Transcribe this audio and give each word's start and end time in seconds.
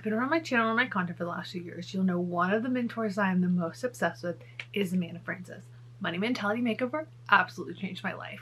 you've 0.00 0.04
been 0.04 0.18
around 0.18 0.30
my 0.30 0.40
channel 0.40 0.68
and 0.68 0.76
my 0.76 0.86
content 0.86 1.18
for 1.18 1.24
the 1.24 1.30
last 1.30 1.52
few 1.52 1.60
years, 1.60 1.92
you'll 1.92 2.04
know 2.04 2.18
one 2.18 2.54
of 2.54 2.62
the 2.62 2.70
mentors 2.70 3.18
I 3.18 3.30
am 3.30 3.42
the 3.42 3.48
most 3.48 3.84
obsessed 3.84 4.22
with 4.22 4.36
is 4.72 4.94
Amanda 4.94 5.20
Frances. 5.22 5.64
Money 6.00 6.16
Mentality 6.16 6.62
Makeover 6.62 7.04
absolutely 7.30 7.74
changed 7.74 8.02
my 8.02 8.14
life. 8.14 8.40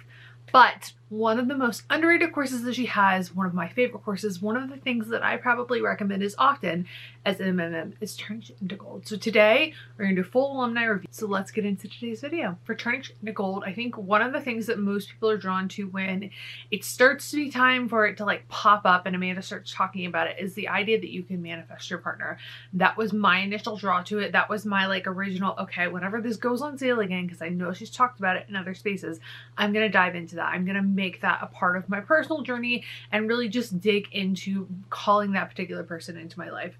But 0.52 0.92
one 1.08 1.38
of 1.38 1.48
the 1.48 1.56
most 1.56 1.84
underrated 1.88 2.32
courses 2.32 2.62
that 2.62 2.74
she 2.74 2.86
has, 2.86 3.34
one 3.34 3.46
of 3.46 3.54
my 3.54 3.68
favorite 3.68 4.04
courses, 4.04 4.42
one 4.42 4.56
of 4.56 4.68
the 4.68 4.76
things 4.76 5.08
that 5.08 5.24
I 5.24 5.38
probably 5.38 5.80
recommend 5.80 6.22
as 6.22 6.34
often 6.36 6.86
as 7.24 7.38
MMM 7.38 7.94
is 8.00 8.14
Turning 8.16 8.42
Shit 8.42 8.58
into 8.60 8.76
Gold. 8.76 9.06
So 9.06 9.16
today 9.16 9.72
we're 9.96 10.04
going 10.04 10.16
to 10.16 10.22
do 10.22 10.28
full 10.28 10.56
alumni 10.56 10.84
review. 10.84 11.08
So 11.10 11.26
let's 11.26 11.50
get 11.50 11.64
into 11.64 11.88
today's 11.88 12.20
video. 12.20 12.58
For 12.64 12.74
Turning 12.74 13.02
Shit 13.02 13.16
into 13.22 13.32
Gold, 13.32 13.64
I 13.66 13.72
think 13.72 13.96
one 13.96 14.20
of 14.20 14.32
the 14.32 14.40
things 14.40 14.66
that 14.66 14.78
most 14.78 15.08
people 15.08 15.30
are 15.30 15.38
drawn 15.38 15.68
to 15.68 15.88
when 15.88 16.30
it 16.70 16.84
starts 16.84 17.30
to 17.30 17.36
be 17.36 17.50
time 17.50 17.88
for 17.88 18.06
it 18.06 18.18
to 18.18 18.24
like 18.24 18.46
pop 18.48 18.82
up 18.84 19.06
and 19.06 19.16
Amanda 19.16 19.40
starts 19.40 19.72
talking 19.72 20.04
about 20.04 20.26
it 20.26 20.36
is 20.38 20.54
the 20.54 20.68
idea 20.68 21.00
that 21.00 21.10
you 21.10 21.22
can 21.22 21.42
manifest 21.42 21.88
your 21.88 22.00
partner. 22.00 22.38
That 22.74 22.98
was 22.98 23.14
my 23.14 23.38
initial 23.38 23.76
draw 23.76 24.02
to 24.04 24.18
it. 24.18 24.32
That 24.32 24.50
was 24.50 24.66
my 24.66 24.86
like 24.86 25.06
original, 25.06 25.54
okay, 25.58 25.88
whenever 25.88 26.20
this 26.20 26.36
goes 26.36 26.60
on 26.60 26.76
sale 26.76 27.00
again, 27.00 27.26
because 27.26 27.40
I 27.40 27.48
know 27.48 27.72
she's 27.72 27.90
talked 27.90 28.18
about 28.18 28.36
it 28.36 28.46
in 28.48 28.56
other 28.56 28.74
spaces, 28.74 29.20
I'm 29.56 29.72
going 29.72 29.86
to 29.86 29.92
dive 29.92 30.14
into 30.14 30.36
that. 30.38 30.46
I'm 30.46 30.64
going 30.64 30.76
to 30.76 30.82
make 30.82 31.20
that 31.20 31.40
a 31.42 31.46
part 31.46 31.76
of 31.76 31.88
my 31.88 32.00
personal 32.00 32.42
journey 32.42 32.84
and 33.12 33.28
really 33.28 33.48
just 33.48 33.80
dig 33.80 34.08
into 34.12 34.66
calling 34.90 35.32
that 35.32 35.50
particular 35.50 35.84
person 35.84 36.16
into 36.16 36.38
my 36.38 36.50
life. 36.50 36.74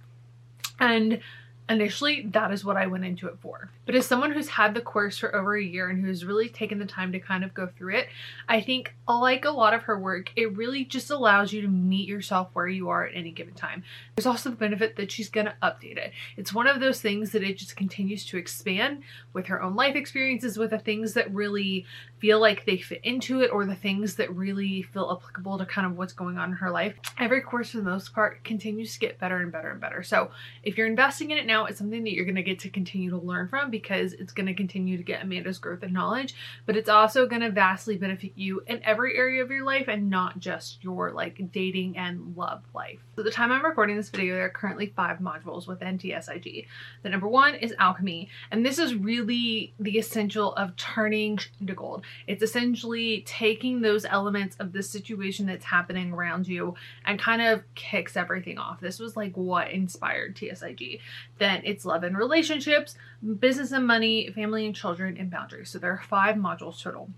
And 0.81 1.21
initially 1.69 2.23
that 2.33 2.53
is 2.53 2.65
what 2.65 2.77
I 2.77 2.87
went 2.87 3.05
into 3.05 3.29
it 3.29 3.39
for. 3.41 3.71
But 3.89 3.95
as 3.95 4.05
someone 4.05 4.33
who's 4.33 4.51
had 4.51 4.75
the 4.75 4.83
course 4.83 5.17
for 5.17 5.35
over 5.35 5.57
a 5.57 5.65
year 5.65 5.89
and 5.89 6.05
who's 6.05 6.23
really 6.23 6.51
taken 6.51 6.79
the 6.79 6.85
time 6.85 7.11
to 7.13 7.19
kind 7.19 7.43
of 7.43 7.55
go 7.55 7.67
through 7.67 7.95
it, 7.97 8.09
I 8.47 8.61
think 8.61 8.95
like 9.09 9.47
a 9.47 9.51
lot 9.51 9.73
of 9.73 9.85
her 9.85 9.99
work, 9.99 10.31
it 10.37 10.55
really 10.59 10.85
just 10.85 11.09
allows 11.09 11.55
you 11.55 11.63
to 11.63 11.69
meet 11.69 12.07
yourself 12.07 12.51
where 12.53 12.69
you 12.69 12.91
are 12.91 13.07
at 13.07 13.15
any 13.15 13.31
given 13.31 13.55
time. 13.55 13.83
There's 14.15 14.27
also 14.27 14.51
the 14.51 14.57
benefit 14.57 14.97
that 14.97 15.11
she's 15.11 15.31
going 15.31 15.47
to 15.47 15.57
update 15.63 15.97
it. 15.97 16.13
It's 16.37 16.53
one 16.53 16.67
of 16.67 16.81
those 16.81 17.01
things 17.01 17.33
that 17.33 17.43
it 17.43 17.57
just 17.57 17.77
continues 17.77 18.27
to 18.27 18.37
expand 18.37 19.05
with 19.33 19.47
her 19.47 19.63
own 19.63 19.75
life 19.75 19.97
experiences, 19.97 20.59
with 20.59 20.69
the 20.69 20.79
things 20.79 21.15
that 21.15 21.33
really 21.33 21.87
feel 22.19 22.41
like 22.41 22.67
they 22.67 22.77
fit 22.77 23.01
into 23.05 23.41
it 23.41 23.51
or 23.51 23.65
the 23.65 23.75
things 23.75 24.17
that 24.17 24.35
really 24.37 24.83
feel 24.83 25.11
applicable 25.19 25.57
to 25.57 25.65
kind 25.65 25.87
of 25.87 25.97
what's 25.97 26.13
going 26.13 26.37
on 26.37 26.51
in 26.51 26.57
her 26.57 26.71
life. 26.71 26.95
Every 27.19 27.41
course 27.41 27.71
for 27.71 27.79
the 27.79 27.85
most 27.85 28.13
part 28.13 28.45
continues 28.45 28.93
to 28.93 28.99
get 28.99 29.19
better 29.19 29.39
and 29.39 29.51
better 29.51 29.71
and 29.71 29.81
better. 29.81 30.03
So 30.03 30.31
if 30.63 30.77
you're 30.77 30.87
investing 30.87 31.31
in 31.31 31.39
it 31.39 31.47
now, 31.47 31.65
it's 31.65 31.79
something 31.79 32.05
that 32.05 32.13
you're 32.13 32.27
going 32.27 32.35
to 32.35 32.43
get 32.43 32.59
to 32.61 32.69
continue 32.69 33.09
to 33.09 33.17
learn 33.17 33.49
from 33.49 33.71
because 33.83 34.13
it's 34.15 34.33
going 34.33 34.47
to 34.47 34.55
continue 34.55 34.97
to 34.97 35.03
get 35.03 35.23
Amanda's 35.23 35.59
growth 35.59 35.83
and 35.83 35.93
knowledge, 35.93 36.35
but 36.67 36.77
it's 36.77 36.89
also 36.89 37.27
going 37.27 37.43
to 37.43 37.51
vastly 37.51 37.97
benefit 37.97 38.33
you 38.35 38.63
in 38.67 38.83
every 38.85 39.17
area 39.17 39.43
of 39.43 39.51
your 39.51 39.65
life 39.65 39.89
and 39.89 40.11
not 40.11 40.39
just 40.39 40.83
your 40.83 41.13
like 41.13 41.41
dating 41.53 41.97
and 41.97 42.37
love 42.37 42.63
life. 42.75 42.99
So 43.17 43.23
the 43.23 43.31
time 43.31 43.53
I'm 43.53 43.65
recording 43.65 43.97
this 43.97 44.11
video, 44.11 44.35
there 44.35 44.47
are 44.47 44.51
currently 44.51 44.93
five 44.95 45.19
modules 45.19 45.67
within 45.67 45.99
TSIG. 45.99 46.67
The 47.03 47.09
number 47.09 47.29
one 47.29 47.55
is 47.55 47.75
alchemy, 47.79 48.29
and 48.51 48.65
this 48.65 48.79
is 48.79 48.95
really 48.95 49.75
the 49.79 49.99
essential 49.99 50.55
of 50.55 50.77
turning 50.77 51.39
into 51.61 51.75
gold. 51.75 52.05
It's 52.27 52.43
essentially 52.43 53.23
taking 53.27 53.81
those 53.81 54.05
elements 54.05 54.57
of 54.61 54.73
the 54.73 54.83
situation 54.83 55.47
that's 55.47 55.65
happening 55.65 56.13
around 56.13 56.49
you 56.49 56.75
and 57.05 57.19
kind 57.19 57.43
of 57.43 57.63
kicks 57.75 58.17
everything 58.17 58.59
off. 58.59 58.81
This 58.81 58.99
was 58.99 59.17
like 59.17 59.37
what 59.37 59.71
inspired 59.71 60.37
TSIG. 60.37 61.01
Then 61.39 61.63
it's 61.65 61.85
love 61.85 62.03
and 62.05 62.17
relationships, 62.17 62.97
business 63.39 63.68
and 63.73 63.87
money, 63.87 64.31
family 64.31 64.67
and 64.67 64.75
children, 64.75 65.17
and 65.19 65.31
boundaries. 65.31 65.71
So 65.71 65.79
there 65.79 65.93
are 65.93 66.03
five 66.09 66.37
modules 66.37 66.83
total. 66.83 67.11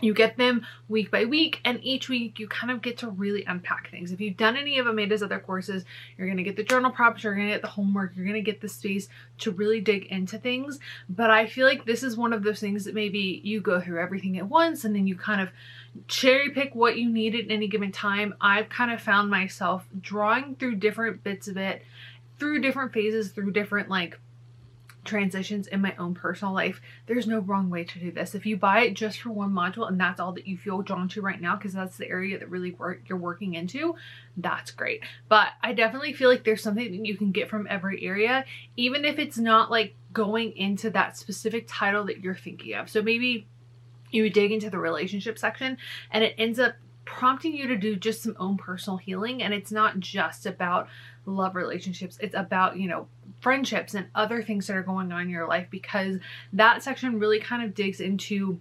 You 0.00 0.14
get 0.14 0.36
them 0.36 0.66
week 0.88 1.12
by 1.12 1.26
week, 1.26 1.60
and 1.64 1.78
each 1.82 2.08
week 2.08 2.40
you 2.40 2.48
kind 2.48 2.72
of 2.72 2.82
get 2.82 2.98
to 2.98 3.08
really 3.08 3.44
unpack 3.44 3.88
things. 3.88 4.10
If 4.10 4.20
you've 4.20 4.36
done 4.36 4.56
any 4.56 4.78
of 4.78 4.88
Amanda's 4.88 5.22
other 5.22 5.38
courses, 5.38 5.84
you're 6.18 6.34
to 6.34 6.42
get 6.42 6.56
the 6.56 6.64
journal 6.64 6.90
prompts, 6.90 7.22
you're 7.22 7.36
to 7.36 7.46
get 7.46 7.62
the 7.62 7.68
homework, 7.68 8.16
you're 8.16 8.32
to 8.32 8.40
get 8.40 8.60
the 8.60 8.68
space 8.68 9.08
to 9.38 9.52
really 9.52 9.80
dig 9.80 10.06
into 10.06 10.38
things. 10.38 10.80
But 11.08 11.30
I 11.30 11.46
feel 11.46 11.68
like 11.68 11.84
this 11.84 12.02
is 12.02 12.16
one 12.16 12.32
of 12.32 12.42
those 12.42 12.58
things 12.58 12.84
that 12.84 12.94
maybe 12.94 13.40
you 13.44 13.60
go 13.60 13.80
through 13.80 14.00
everything 14.00 14.38
at 14.38 14.48
once 14.48 14.84
and 14.84 14.94
then 14.94 15.06
you 15.06 15.14
kind 15.14 15.40
of 15.40 15.50
cherry 16.08 16.50
pick 16.50 16.74
what 16.74 16.98
you 16.98 17.08
need 17.08 17.36
at 17.36 17.48
any 17.48 17.68
given 17.68 17.92
time. 17.92 18.34
I've 18.40 18.68
kind 18.68 18.90
of 18.90 19.00
found 19.00 19.30
myself 19.30 19.86
drawing 20.00 20.56
through 20.56 20.76
different 20.76 21.22
bits 21.22 21.46
of 21.46 21.56
it 21.56 21.82
through 22.42 22.60
different 22.60 22.92
phases, 22.92 23.30
through 23.30 23.52
different 23.52 23.88
like 23.88 24.18
transitions 25.04 25.66
in 25.66 25.80
my 25.80 25.94
own 25.98 26.14
personal 26.14 26.54
life. 26.54 26.80
There's 27.06 27.26
no 27.26 27.40
wrong 27.40 27.70
way 27.70 27.84
to 27.84 27.98
do 27.98 28.12
this. 28.12 28.34
If 28.34 28.46
you 28.46 28.56
buy 28.56 28.82
it 28.82 28.94
just 28.94 29.20
for 29.20 29.30
one 29.30 29.52
module 29.52 29.88
and 29.88 29.98
that's 29.98 30.20
all 30.20 30.32
that 30.32 30.46
you 30.46 30.56
feel 30.56 30.82
drawn 30.82 31.08
to 31.10 31.22
right 31.22 31.40
now 31.40 31.56
because 31.56 31.72
that's 31.72 31.96
the 31.96 32.08
area 32.08 32.38
that 32.38 32.50
really 32.50 32.72
work 32.72 33.02
you're 33.08 33.18
working 33.18 33.54
into, 33.54 33.96
that's 34.36 34.70
great. 34.70 35.02
But 35.28 35.48
I 35.62 35.72
definitely 35.72 36.12
feel 36.12 36.28
like 36.28 36.44
there's 36.44 36.62
something 36.62 36.90
that 36.90 37.06
you 37.06 37.16
can 37.16 37.32
get 37.32 37.48
from 37.48 37.66
every 37.68 38.04
area, 38.04 38.44
even 38.76 39.04
if 39.04 39.18
it's 39.18 39.38
not 39.38 39.70
like 39.70 39.94
going 40.12 40.56
into 40.56 40.90
that 40.90 41.16
specific 41.16 41.66
title 41.68 42.04
that 42.04 42.20
you're 42.20 42.34
thinking 42.34 42.74
of. 42.74 42.88
So 42.88 43.02
maybe 43.02 43.46
you 44.10 44.28
dig 44.30 44.52
into 44.52 44.70
the 44.70 44.78
relationship 44.78 45.38
section 45.38 45.78
and 46.10 46.22
it 46.22 46.34
ends 46.38 46.58
up 46.58 46.74
prompting 47.12 47.54
you 47.54 47.68
to 47.68 47.76
do 47.76 47.94
just 47.94 48.22
some 48.22 48.34
own 48.40 48.56
personal 48.56 48.96
healing 48.96 49.42
and 49.42 49.52
it's 49.52 49.70
not 49.70 50.00
just 50.00 50.46
about 50.46 50.88
love 51.26 51.54
relationships 51.54 52.16
it's 52.22 52.34
about 52.34 52.78
you 52.78 52.88
know 52.88 53.06
friendships 53.40 53.92
and 53.92 54.06
other 54.14 54.42
things 54.42 54.66
that 54.66 54.74
are 54.74 54.82
going 54.82 55.12
on 55.12 55.20
in 55.20 55.28
your 55.28 55.46
life 55.46 55.66
because 55.70 56.16
that 56.54 56.82
section 56.82 57.18
really 57.18 57.38
kind 57.38 57.62
of 57.62 57.74
digs 57.74 58.00
into 58.00 58.58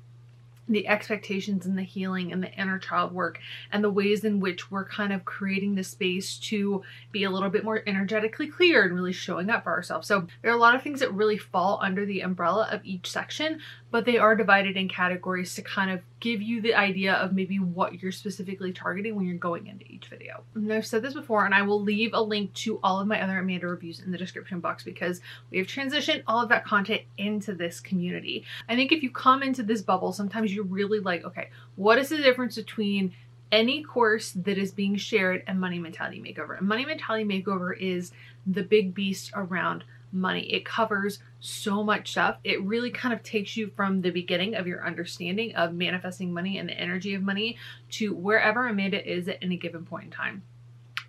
the 0.67 0.87
expectations 0.87 1.65
and 1.65 1.77
the 1.77 1.83
healing 1.83 2.31
and 2.31 2.43
the 2.43 2.51
inner 2.53 2.77
child 2.77 3.11
work 3.11 3.39
and 3.71 3.83
the 3.83 3.89
ways 3.89 4.23
in 4.23 4.39
which 4.39 4.69
we're 4.69 4.85
kind 4.85 5.11
of 5.11 5.25
creating 5.25 5.75
the 5.75 5.83
space 5.83 6.37
to 6.37 6.81
be 7.11 7.23
a 7.23 7.29
little 7.29 7.49
bit 7.49 7.63
more 7.63 7.83
energetically 7.87 8.47
clear 8.47 8.83
and 8.83 8.93
really 8.93 9.11
showing 9.11 9.49
up 9.49 9.63
for 9.63 9.71
ourselves. 9.71 10.07
So 10.07 10.27
there 10.41 10.51
are 10.51 10.55
a 10.55 10.59
lot 10.59 10.75
of 10.75 10.81
things 10.81 10.99
that 10.99 11.13
really 11.13 11.37
fall 11.37 11.79
under 11.81 12.05
the 12.05 12.21
umbrella 12.21 12.69
of 12.71 12.85
each 12.85 13.09
section, 13.09 13.59
but 13.91 14.05
they 14.05 14.17
are 14.17 14.35
divided 14.35 14.77
in 14.77 14.87
categories 14.87 15.53
to 15.55 15.61
kind 15.61 15.91
of 15.91 15.99
give 16.21 16.41
you 16.41 16.61
the 16.61 16.73
idea 16.73 17.13
of 17.13 17.33
maybe 17.33 17.59
what 17.59 18.01
you're 18.01 18.11
specifically 18.11 18.71
targeting 18.71 19.15
when 19.15 19.25
you're 19.25 19.35
going 19.35 19.67
into 19.67 19.85
each 19.85 20.07
video. 20.07 20.43
And 20.55 20.71
I've 20.71 20.85
said 20.85 21.03
this 21.03 21.13
before 21.13 21.45
and 21.45 21.53
I 21.53 21.61
will 21.61 21.81
leave 21.81 22.11
a 22.13 22.21
link 22.21 22.53
to 22.53 22.79
all 22.83 22.99
of 22.99 23.07
my 23.07 23.21
other 23.21 23.37
Amanda 23.39 23.67
reviews 23.67 23.99
in 23.99 24.11
the 24.11 24.17
description 24.17 24.61
box 24.61 24.83
because 24.83 25.19
we 25.49 25.57
have 25.57 25.67
transitioned 25.67 26.23
all 26.25 26.41
of 26.41 26.49
that 26.49 26.65
content 26.65 27.01
into 27.17 27.53
this 27.53 27.81
community. 27.81 28.45
I 28.69 28.75
think 28.75 28.93
if 28.93 29.03
you 29.03 29.11
come 29.11 29.43
into 29.43 29.61
this 29.61 29.81
bubble, 29.81 30.13
sometimes 30.13 30.53
you're 30.53 30.63
really 30.63 30.99
like, 30.99 31.25
okay, 31.25 31.49
what 31.75 31.97
is 31.97 32.09
the 32.09 32.17
difference 32.17 32.55
between 32.55 33.13
any 33.51 33.83
course 33.83 34.31
that 34.31 34.57
is 34.57 34.71
being 34.71 34.95
shared 34.95 35.43
and 35.47 35.59
Money 35.59 35.79
Mentality 35.79 36.21
Makeover? 36.21 36.57
And 36.57 36.67
Money 36.67 36.85
Mentality 36.85 37.25
Makeover 37.25 37.77
is 37.77 38.13
the 38.47 38.63
big 38.63 38.93
beast 38.93 39.31
around 39.35 39.83
money. 40.11 40.41
It 40.51 40.65
covers 40.65 41.19
so 41.39 41.83
much 41.83 42.11
stuff. 42.11 42.37
It 42.43 42.63
really 42.63 42.91
kind 42.91 43.13
of 43.13 43.23
takes 43.23 43.57
you 43.57 43.71
from 43.75 44.01
the 44.01 44.11
beginning 44.11 44.55
of 44.55 44.67
your 44.67 44.85
understanding 44.85 45.55
of 45.55 45.73
manifesting 45.73 46.33
money 46.33 46.57
and 46.57 46.69
the 46.69 46.79
energy 46.79 47.13
of 47.13 47.21
money 47.21 47.57
to 47.91 48.13
wherever 48.13 48.67
Amanda 48.67 49.07
is 49.09 49.27
at 49.27 49.39
any 49.41 49.57
given 49.57 49.85
point 49.85 50.05
in 50.05 50.11
time. 50.11 50.43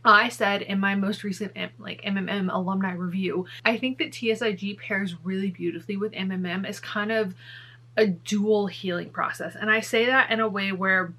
I 0.05 0.31
said 0.31 0.63
in 0.63 0.81
my 0.81 0.95
most 0.95 1.23
recent 1.23 1.53
like 1.79 2.03
MMM 2.03 2.53
alumni 2.53 2.93
review, 2.93 3.47
I 3.65 3.77
think 3.77 3.99
that 3.99 4.11
TSIG 4.11 4.79
pairs 4.79 5.15
really 5.23 5.51
beautifully 5.51 5.97
with 5.97 6.13
MMM 6.13 6.67
as 6.67 6.81
kind 6.81 7.13
of 7.13 7.35
a 7.97 8.07
dual 8.07 8.67
healing 8.67 9.11
process. 9.11 9.55
And 9.55 9.71
I 9.71 9.81
say 9.81 10.07
that 10.07 10.31
in 10.31 10.41
a 10.41 10.49
way 10.49 10.73
where 10.73 11.15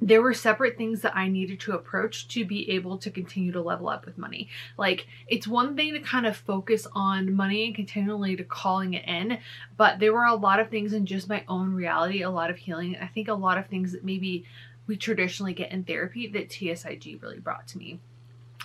there 0.00 0.22
were 0.22 0.34
separate 0.34 0.76
things 0.76 1.00
that 1.02 1.16
I 1.16 1.28
needed 1.28 1.58
to 1.60 1.72
approach 1.72 2.28
to 2.28 2.44
be 2.44 2.70
able 2.70 2.98
to 2.98 3.10
continue 3.10 3.52
to 3.52 3.60
level 3.60 3.88
up 3.88 4.06
with 4.06 4.16
money. 4.16 4.48
Like, 4.76 5.06
it's 5.26 5.48
one 5.48 5.76
thing 5.76 5.92
to 5.94 6.00
kind 6.00 6.26
of 6.26 6.36
focus 6.36 6.86
on 6.92 7.34
money 7.34 7.66
and 7.66 7.74
continually 7.74 8.36
to 8.36 8.44
calling 8.44 8.94
it 8.94 9.04
in, 9.06 9.38
but 9.76 9.98
there 9.98 10.12
were 10.12 10.24
a 10.24 10.34
lot 10.34 10.60
of 10.60 10.70
things 10.70 10.92
in 10.92 11.06
just 11.06 11.28
my 11.28 11.44
own 11.48 11.74
reality, 11.74 12.22
a 12.22 12.30
lot 12.30 12.50
of 12.50 12.56
healing. 12.56 12.96
I 13.00 13.06
think 13.06 13.28
a 13.28 13.34
lot 13.34 13.58
of 13.58 13.66
things 13.66 13.92
that 13.92 14.04
maybe 14.04 14.44
we 14.86 14.96
traditionally 14.96 15.52
get 15.52 15.72
in 15.72 15.84
therapy 15.84 16.28
that 16.28 16.48
TSIG 16.48 17.20
really 17.20 17.38
brought 17.38 17.66
to 17.68 17.78
me. 17.78 17.98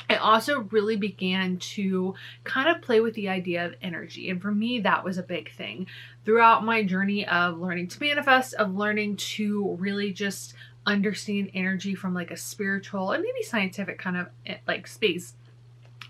I 0.10 0.16
also 0.16 0.62
really 0.72 0.96
began 0.96 1.58
to 1.58 2.16
kind 2.44 2.68
of 2.70 2.82
play 2.82 3.00
with 3.00 3.14
the 3.14 3.30
idea 3.30 3.66
of 3.66 3.76
energy. 3.82 4.30
And 4.30 4.42
for 4.42 4.52
me, 4.52 4.80
that 4.80 5.04
was 5.04 5.18
a 5.18 5.24
big 5.24 5.52
thing 5.54 5.88
throughout 6.26 6.66
my 6.66 6.84
journey 6.84 7.28
of 7.28 7.60
learning 7.60 7.90
to 7.90 8.00
manifest, 8.02 8.54
of 8.56 8.76
learning 8.76 9.18
to 9.18 9.76
really 9.80 10.12
just 10.12 10.56
understand 10.86 11.52
energy 11.54 11.96
from 11.96 12.14
like 12.14 12.32
a 12.32 12.38
spiritual 12.38 13.12
and 13.12 13.24
maybe 13.24 13.44
scientific 13.44 14.00
kind 14.00 14.18
of 14.18 14.28
eh, 14.46 14.58
like 14.68 14.88
space. 14.88 15.34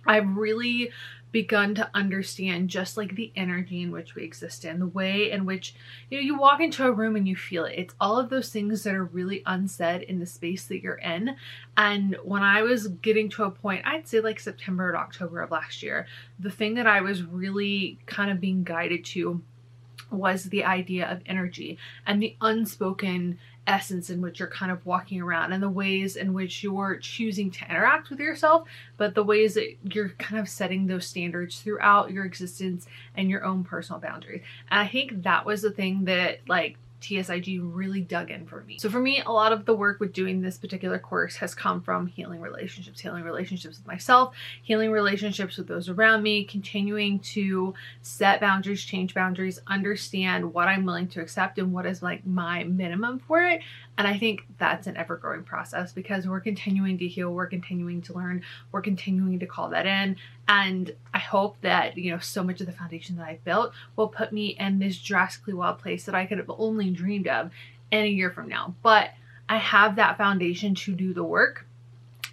I've 0.05 0.35
really 0.35 0.91
begun 1.33 1.73
to 1.73 1.89
understand 1.95 2.69
just 2.69 2.95
like 2.95 3.15
the 3.15 3.31
energy 3.35 3.81
in 3.81 3.91
which 3.91 4.13
we 4.13 4.23
exist 4.23 4.63
in, 4.63 4.79
the 4.79 4.87
way 4.87 5.31
in 5.31 5.45
which 5.45 5.73
you 6.09 6.17
know 6.17 6.21
you 6.21 6.37
walk 6.37 6.61
into 6.61 6.85
a 6.85 6.91
room 6.91 7.15
and 7.15 7.27
you 7.27 7.35
feel 7.35 7.65
it. 7.65 7.73
It's 7.75 7.95
all 7.99 8.17
of 8.19 8.29
those 8.29 8.49
things 8.49 8.83
that 8.83 8.93
are 8.93 9.03
really 9.03 9.41
unsaid 9.45 10.03
in 10.03 10.19
the 10.19 10.27
space 10.27 10.65
that 10.67 10.81
you're 10.81 10.93
in. 10.95 11.35
And 11.75 12.15
when 12.23 12.43
I 12.43 12.61
was 12.61 12.87
getting 12.87 13.29
to 13.29 13.45
a 13.45 13.51
point, 13.51 13.85
I'd 13.85 14.07
say 14.07 14.19
like 14.21 14.39
September 14.39 14.91
or 14.91 14.97
October 14.97 15.41
of 15.41 15.51
last 15.51 15.81
year, 15.81 16.05
the 16.39 16.51
thing 16.51 16.75
that 16.75 16.87
I 16.87 17.01
was 17.01 17.23
really 17.23 17.97
kind 18.05 18.29
of 18.29 18.39
being 18.39 18.63
guided 18.63 19.03
to 19.05 19.41
was 20.11 20.45
the 20.45 20.63
idea 20.63 21.09
of 21.09 21.21
energy 21.25 21.79
and 22.05 22.21
the 22.21 22.35
unspoken 22.41 23.39
essence 23.67 24.09
in 24.09 24.21
which 24.21 24.39
you're 24.39 24.49
kind 24.49 24.71
of 24.71 24.85
walking 24.85 25.21
around 25.21 25.53
and 25.53 25.63
the 25.63 25.69
ways 25.69 26.15
in 26.15 26.33
which 26.33 26.63
you're 26.63 26.97
choosing 26.97 27.49
to 27.51 27.65
interact 27.69 28.09
with 28.09 28.19
yourself, 28.19 28.67
but 28.97 29.15
the 29.15 29.23
ways 29.23 29.53
that 29.53 29.75
you're 29.93 30.09
kind 30.09 30.39
of 30.39 30.49
setting 30.49 30.85
those 30.85 31.07
standards 31.07 31.59
throughout 31.59 32.11
your 32.11 32.25
existence 32.25 32.87
and 33.15 33.29
your 33.29 33.43
own 33.45 33.63
personal 33.63 34.01
boundaries. 34.01 34.41
And 34.69 34.79
I 34.79 34.87
think 34.87 35.23
that 35.23 35.45
was 35.45 35.61
the 35.61 35.71
thing 35.71 36.05
that 36.05 36.39
like 36.47 36.77
TSIG 37.03 37.59
really 37.61 38.01
dug 38.01 38.31
in 38.31 38.45
for 38.45 38.63
me. 38.63 38.77
So 38.79 38.89
for 38.89 38.99
me, 38.99 39.21
a 39.25 39.31
lot 39.31 39.51
of 39.51 39.65
the 39.65 39.73
work 39.73 39.99
with 39.99 40.13
doing 40.13 40.41
this 40.41 40.57
particular 40.57 40.97
course 40.97 41.35
has 41.35 41.53
come 41.53 41.81
from 41.81 42.07
healing 42.07 42.41
relationships, 42.41 43.01
healing 43.01 43.23
relationships 43.23 43.77
with 43.77 43.85
myself, 43.85 44.33
healing 44.63 44.91
relationships 44.91 45.57
with 45.57 45.67
those 45.67 45.89
around 45.89 46.23
me, 46.23 46.45
continuing 46.45 47.19
to 47.19 47.73
set 48.01 48.39
boundaries, 48.39 48.83
change 48.83 49.13
boundaries, 49.13 49.59
understand 49.67 50.53
what 50.53 50.67
I'm 50.67 50.85
willing 50.85 51.07
to 51.09 51.21
accept 51.21 51.59
and 51.59 51.73
what 51.73 51.85
is 51.85 52.01
like 52.01 52.25
my 52.25 52.63
minimum 52.63 53.19
for 53.19 53.45
it. 53.45 53.61
And 53.97 54.07
I 54.07 54.17
think 54.17 54.45
that's 54.57 54.87
an 54.87 54.97
ever 54.97 55.17
growing 55.17 55.43
process 55.43 55.91
because 55.91 56.27
we're 56.27 56.39
continuing 56.39 56.97
to 56.97 57.07
heal, 57.07 57.31
we're 57.31 57.45
continuing 57.45 58.01
to 58.03 58.13
learn, 58.13 58.41
we're 58.71 58.81
continuing 58.81 59.39
to 59.39 59.45
call 59.45 59.69
that 59.69 59.85
in. 59.85 60.15
And 60.47 60.95
I 61.13 61.19
hope 61.19 61.57
that, 61.61 61.97
you 61.97 62.11
know, 62.11 62.17
so 62.17 62.43
much 62.43 62.59
of 62.59 62.65
the 62.65 62.73
foundation 62.73 63.15
that 63.17 63.27
I've 63.27 63.43
built 63.43 63.71
will 63.95 64.07
put 64.07 64.33
me 64.33 64.57
in 64.59 64.79
this 64.79 64.97
drastically 64.97 65.53
wild 65.53 65.79
place 65.79 66.05
that 66.05 66.15
I 66.15 66.25
could 66.25 66.39
have 66.39 66.51
only 66.57 66.89
dreamed 66.93 67.27
of 67.27 67.51
in 67.91 68.03
a 68.03 68.07
year 68.07 68.31
from 68.31 68.47
now. 68.47 68.75
But 68.81 69.11
I 69.49 69.57
have 69.57 69.95
that 69.95 70.17
foundation 70.17 70.75
to 70.75 70.93
do 70.93 71.13
the 71.13 71.23
work. 71.23 71.65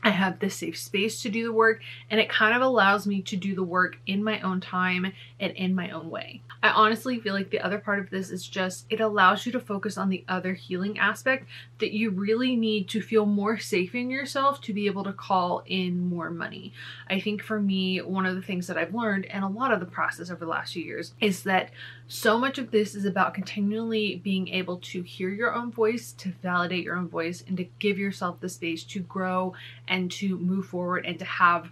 I 0.02 0.10
have 0.10 0.38
the 0.38 0.48
safe 0.48 0.78
space 0.78 1.20
to 1.22 1.28
do 1.28 1.44
the 1.44 1.52
work 1.52 1.82
and 2.10 2.18
it 2.18 2.30
kind 2.30 2.54
of 2.54 2.62
allows 2.62 3.06
me 3.06 3.20
to 3.22 3.36
do 3.36 3.54
the 3.54 3.62
work 3.62 3.98
in 4.06 4.24
my 4.24 4.40
own 4.40 4.60
time 4.60 5.12
and 5.40 5.52
in 5.56 5.74
my 5.74 5.90
own 5.90 6.10
way. 6.10 6.42
I 6.62 6.68
honestly 6.70 7.18
feel 7.18 7.34
like 7.34 7.50
the 7.50 7.60
other 7.60 7.78
part 7.78 7.98
of 7.98 8.10
this 8.10 8.30
is 8.30 8.46
just 8.46 8.86
it 8.90 9.00
allows 9.00 9.46
you 9.46 9.52
to 9.52 9.60
focus 9.60 9.96
on 9.96 10.10
the 10.10 10.24
other 10.28 10.52
healing 10.52 10.98
aspect 10.98 11.46
that 11.78 11.92
you 11.92 12.10
really 12.10 12.54
need 12.54 12.88
to 12.90 13.00
feel 13.00 13.24
more 13.24 13.58
safe 13.58 13.94
in 13.94 14.10
yourself 14.10 14.60
to 14.62 14.74
be 14.74 14.86
able 14.86 15.04
to 15.04 15.12
call 15.12 15.62
in 15.66 15.98
more 15.98 16.30
money. 16.30 16.72
I 17.08 17.18
think 17.18 17.42
for 17.42 17.60
me, 17.60 18.02
one 18.02 18.26
of 18.26 18.36
the 18.36 18.42
things 18.42 18.66
that 18.66 18.76
I've 18.76 18.94
learned 18.94 19.26
and 19.26 19.42
a 19.42 19.48
lot 19.48 19.72
of 19.72 19.80
the 19.80 19.86
process 19.86 20.30
over 20.30 20.44
the 20.44 20.50
last 20.50 20.74
few 20.74 20.84
years 20.84 21.14
is 21.20 21.42
that 21.44 21.70
so 22.06 22.36
much 22.36 22.58
of 22.58 22.70
this 22.70 22.94
is 22.94 23.04
about 23.04 23.34
continually 23.34 24.16
being 24.16 24.48
able 24.48 24.78
to 24.78 25.02
hear 25.02 25.30
your 25.30 25.54
own 25.54 25.72
voice, 25.72 26.12
to 26.12 26.32
validate 26.42 26.84
your 26.84 26.96
own 26.96 27.08
voice, 27.08 27.42
and 27.46 27.56
to 27.56 27.64
give 27.78 27.98
yourself 27.98 28.40
the 28.40 28.48
space 28.48 28.84
to 28.84 29.00
grow 29.00 29.54
and 29.88 30.10
to 30.10 30.36
move 30.38 30.66
forward 30.66 31.06
and 31.06 31.18
to 31.18 31.24
have 31.24 31.70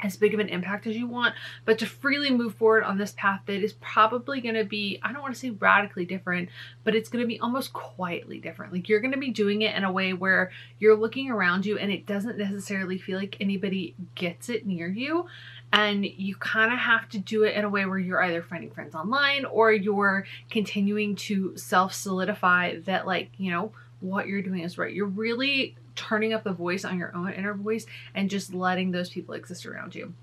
as 0.00 0.16
big 0.16 0.34
of 0.34 0.40
an 0.40 0.48
impact 0.48 0.86
as 0.86 0.96
you 0.96 1.06
want, 1.06 1.34
but 1.64 1.78
to 1.78 1.86
freely 1.86 2.30
move 2.30 2.54
forward 2.54 2.84
on 2.84 2.98
this 2.98 3.12
path 3.16 3.40
that 3.46 3.62
is 3.62 3.72
probably 3.74 4.40
going 4.40 4.54
to 4.54 4.64
be, 4.64 4.98
I 5.02 5.12
don't 5.12 5.22
want 5.22 5.34
to 5.34 5.40
say 5.40 5.50
radically 5.50 6.04
different, 6.04 6.48
but 6.84 6.94
it's 6.94 7.08
going 7.08 7.22
to 7.22 7.28
be 7.28 7.40
almost 7.40 7.72
quietly 7.72 8.38
different. 8.38 8.72
Like 8.72 8.88
you're 8.88 9.00
going 9.00 9.12
to 9.12 9.18
be 9.18 9.30
doing 9.30 9.62
it 9.62 9.74
in 9.74 9.84
a 9.84 9.92
way 9.92 10.12
where 10.12 10.50
you're 10.78 10.96
looking 10.96 11.30
around 11.30 11.66
you 11.66 11.78
and 11.78 11.90
it 11.90 12.06
doesn't 12.06 12.38
necessarily 12.38 12.98
feel 12.98 13.18
like 13.18 13.36
anybody 13.40 13.94
gets 14.14 14.48
it 14.48 14.66
near 14.66 14.88
you. 14.88 15.26
And 15.72 16.06
you 16.06 16.34
kind 16.36 16.72
of 16.72 16.78
have 16.78 17.08
to 17.10 17.18
do 17.18 17.42
it 17.42 17.54
in 17.54 17.64
a 17.64 17.68
way 17.68 17.84
where 17.84 17.98
you're 17.98 18.22
either 18.22 18.42
finding 18.42 18.70
friends 18.70 18.94
online 18.94 19.44
or 19.44 19.70
you're 19.70 20.26
continuing 20.50 21.14
to 21.16 21.54
self 21.58 21.92
solidify 21.92 22.78
that, 22.86 23.06
like, 23.06 23.30
you 23.36 23.50
know, 23.50 23.72
what 24.00 24.28
you're 24.28 24.40
doing 24.40 24.62
is 24.62 24.78
right. 24.78 24.94
You're 24.94 25.06
really 25.06 25.76
turning 25.98 26.32
up 26.32 26.44
the 26.44 26.52
voice 26.52 26.84
on 26.84 26.96
your 26.96 27.14
own 27.14 27.32
inner 27.32 27.54
voice 27.54 27.84
and 28.14 28.30
just 28.30 28.54
letting 28.54 28.92
those 28.92 29.10
people 29.10 29.34
exist 29.34 29.66
around 29.66 29.96
you. 29.96 30.14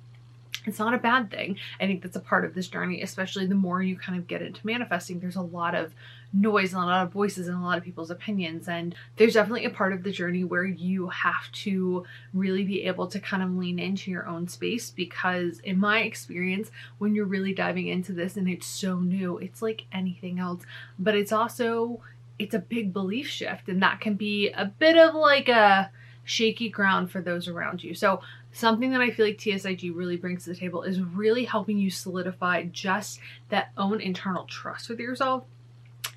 It's 0.65 0.79
not 0.79 0.93
a 0.93 0.97
bad 0.97 1.29
thing. 1.29 1.57
I 1.79 1.85
think 1.85 2.01
that's 2.01 2.15
a 2.15 2.21
part 2.21 2.45
of 2.45 2.55
this 2.55 2.67
journey, 2.67 3.01
especially 3.01 3.45
the 3.45 3.53
more 3.53 3.83
you 3.83 3.97
kind 3.97 4.17
of 4.17 4.25
get 4.25 4.41
into 4.41 4.65
manifesting. 4.65 5.19
There's 5.19 5.35
a 5.35 5.41
lot 5.41 5.75
of 5.75 5.93
noise 6.33 6.73
and 6.73 6.81
a 6.81 6.85
lot 6.85 7.03
of 7.03 7.11
voices 7.11 7.47
and 7.47 7.57
a 7.57 7.61
lot 7.61 7.77
of 7.77 7.83
people's 7.83 8.09
opinions. 8.09 8.67
And 8.67 8.95
there's 9.17 9.35
definitely 9.35 9.65
a 9.65 9.69
part 9.69 9.93
of 9.93 10.03
the 10.03 10.11
journey 10.11 10.43
where 10.43 10.65
you 10.65 11.09
have 11.09 11.51
to 11.51 12.05
really 12.33 12.63
be 12.63 12.83
able 12.83 13.07
to 13.07 13.19
kind 13.19 13.43
of 13.43 13.55
lean 13.55 13.77
into 13.77 14.09
your 14.09 14.27
own 14.27 14.47
space 14.47 14.89
because, 14.89 15.59
in 15.59 15.77
my 15.77 15.99
experience, 15.99 16.71
when 16.97 17.13
you're 17.13 17.25
really 17.25 17.53
diving 17.53 17.87
into 17.87 18.13
this 18.13 18.35
and 18.35 18.49
it's 18.49 18.65
so 18.65 18.99
new, 18.99 19.37
it's 19.37 19.61
like 19.61 19.85
anything 19.91 20.39
else, 20.39 20.63
but 20.97 21.15
it's 21.15 21.31
also 21.31 22.01
it's 22.37 22.53
a 22.53 22.59
big 22.59 22.93
belief 22.93 23.27
shift 23.27 23.69
and 23.69 23.81
that 23.81 24.01
can 24.01 24.15
be 24.15 24.49
a 24.49 24.65
bit 24.65 24.97
of 24.97 25.15
like 25.15 25.47
a 25.49 25.89
shaky 26.23 26.69
ground 26.69 27.11
for 27.11 27.21
those 27.21 27.47
around 27.47 27.83
you. 27.83 27.93
So 27.93 28.21
something 28.51 28.91
that 28.91 29.01
I 29.01 29.11
feel 29.11 29.25
like 29.27 29.37
TSIG 29.37 29.95
really 29.95 30.17
brings 30.17 30.43
to 30.43 30.49
the 30.49 30.55
table 30.55 30.83
is 30.83 30.99
really 30.99 31.45
helping 31.45 31.77
you 31.77 31.89
solidify 31.89 32.63
just 32.63 33.19
that 33.49 33.71
own 33.77 34.01
internal 34.01 34.45
trust 34.45 34.89
with 34.89 34.99
yourself 34.99 35.43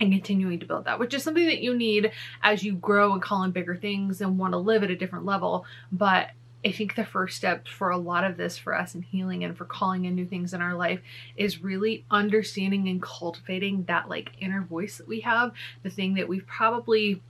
and 0.00 0.12
continuing 0.12 0.61
to 0.61 0.67
build 0.67 0.85
that, 0.85 0.99
which 0.99 1.15
is 1.15 1.23
something 1.23 1.47
that 1.47 1.61
you 1.61 1.76
need 1.76 2.12
as 2.43 2.62
you 2.62 2.75
grow 2.75 3.12
and 3.12 3.23
call 3.23 3.43
in 3.43 3.50
bigger 3.50 3.76
things 3.76 4.20
and 4.20 4.38
want 4.38 4.53
to 4.53 4.59
live 4.59 4.82
at 4.82 4.91
a 4.91 4.97
different 4.97 5.25
level. 5.25 5.67
But 5.93 6.31
I 6.64 6.72
think 6.72 6.96
the 6.96 7.05
first 7.05 7.37
step 7.37 7.69
for 7.69 7.90
a 7.90 7.99
lot 7.99 8.25
of 8.25 8.37
this 8.37 8.58
for 8.58 8.75
us 8.75 8.94
in 8.94 9.02
healing 9.02 9.44
and 9.44 9.56
for 9.56 9.64
calling 9.64 10.06
in 10.06 10.16
new 10.16 10.26
things 10.26 10.52
in 10.52 10.60
our 10.60 10.75
life 10.75 11.00
is 11.37 11.62
really 11.62 12.05
understanding 12.10 12.88
and 12.88 13.00
cultivating 13.00 13.84
that 13.84 14.08
like 14.08 14.32
inner 14.40 14.62
voice 14.62 14.99
that 14.99 15.06
we 15.06 15.20
have, 15.20 15.52
the 15.82 15.90
thing 15.90 16.14
that 16.14 16.28
we've 16.28 16.46
probably 16.46 17.22